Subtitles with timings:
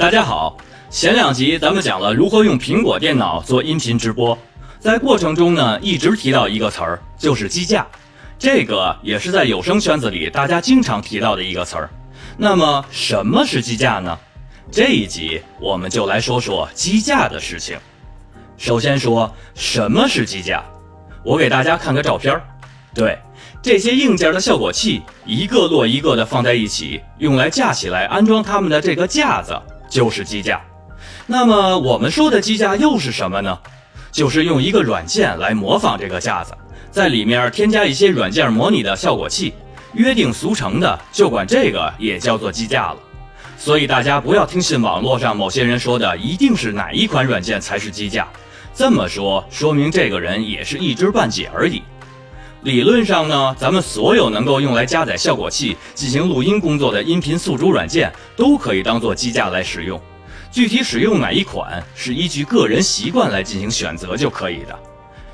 [0.00, 0.56] 大家好，
[0.88, 4.36] 前两集咱们讲了如何用苹果电脑做音频直播，
[4.78, 7.86] 在过程中呢，一直提到一个词儿，就是机架。
[8.38, 11.90] 这个也是在有声圈子里大家经常提到的一个词儿。
[12.38, 14.18] 那么什么是机架呢？
[14.72, 17.78] 这一集我们就来说说机架的事情。
[18.56, 20.64] 首先说什么是机架，
[21.22, 22.42] 我给大家看个照片儿。
[22.94, 23.18] 对，
[23.60, 30.58] 这些硬件的效果器一个摞一个的放在一起，用来架起来安装它们的这个架子就是机架。
[31.26, 33.58] 那么我们说的机架又是什么呢？
[34.10, 36.52] 就是用一个软件来模仿这个架子。
[36.90, 39.54] 在里面添加一些软件模拟的效果器，
[39.92, 42.96] 约定俗成的就管这个也叫做机架了。
[43.56, 48.26] 所以大家不要听信网络上某些人说的，一定是哪一款软件才是机架。
[48.74, 51.82] 这么说，说明这个人也是一知半解而已。
[52.62, 59.98] 理论上呢，咱们所有能够用来加载效果器进行录音工作的音频宿主软件，都可以当做机架来使用。
[60.50, 64.78] 具体使用哪一款，是依据个人习惯来进行选择就可以的。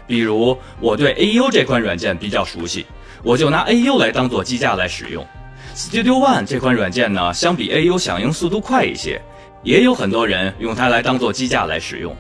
[0.07, 2.87] 比如我对 AU 这款软件比较熟悉，
[3.25, 5.27] 我就拿 AU 来当做机架来使用。
[5.75, 9.21] Studio One 这款软件呢，相比 AU 响应速度快一些，
[9.65, 12.15] 也有很多人用它来当做机架来使用，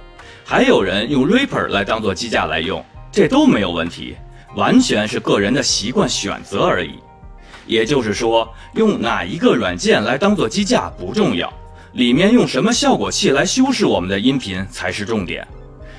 [0.44, 4.16] 还有人用 Reaper 来当做机架来用，这都没有问题，
[4.56, 6.98] 完全是个人的习惯选择而已。
[7.66, 11.52] 也就是说，用哪一个软件来当做机架不重要，
[11.92, 15.46] 里面用什么效果器来修饰我们的音频才是重点。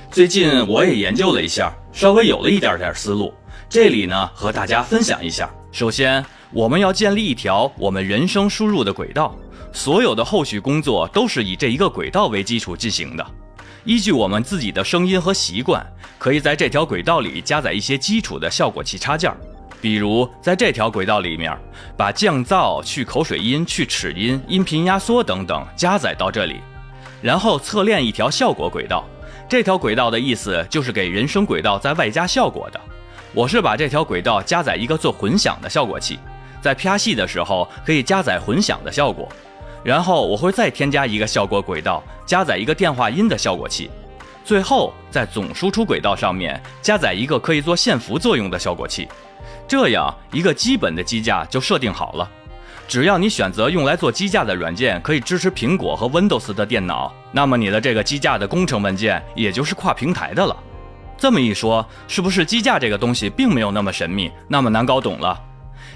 [0.09, 3.33] 最近我也研究了一下，稍微有了一点点思路。
[3.69, 5.49] 这里呢，和大家分享一下。
[5.73, 9.35] 首先，我们要建立一条我们人声输入的轨道，
[9.73, 13.25] 所有的后续工作都是以这一个轨道为基础进行的。
[13.83, 15.85] 依据我们自己的声音和习惯，
[16.17, 19.33] 可以在这条轨道里加载一些基础的效果器插件，
[19.79, 21.57] 比如在这条轨道里面，
[21.95, 26.59] 把降噪、去口水音、去齿音、音频压缩等等加载到这里，
[27.21, 29.05] 然后侧链一条效果轨道。
[29.49, 32.81] 这条轨道的意思就是给人声轨道在外加效果的。
[33.33, 36.19] 我是把这条轨道加载一个做混响的效果器，
[36.61, 39.29] 在啪戏的时候可以加载混响的效果。
[39.87, 43.89] 然后我会再添加一个效果轨道，加载一个电话音的效果器。
[44.43, 49.07] 最后在总输出轨道上面加载一个可以做线幅作用的效果器。
[49.65, 52.29] 这样一个基本的机架就设定好了。
[52.85, 60.53] 只要你选择用来做机架的软件可以支持苹果和 Windows 的电脑，那么你的这个机架的工程文件也就是跨平台的了。
[61.17, 65.41] 这么一说，是不是机架这个东西并没有那么神秘，那么难搞懂了？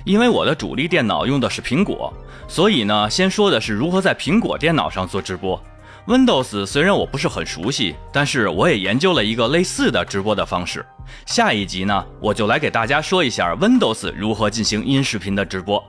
[0.04, 2.14] 因为我的主力电脑用的是苹果，
[2.48, 5.62] 所以呢，先说的是如何在苹果电脑上做直播。
[6.08, 10.84] Windows 虽然我不是很熟悉，但是我也研究了一个类似的直播的方式。
[11.28, 15.84] 下一集呢，我就来给大家说一下 Windows 如何进行音视频的直播。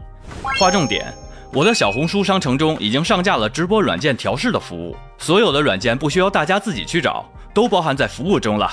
[0.58, 1.12] 划重点，
[1.52, 7.24] 我的小红书商城中已经上架了直播软件调试的服务，所有的软件不需要大家自己去找，
[7.54, 8.70] 都包含在服务中了。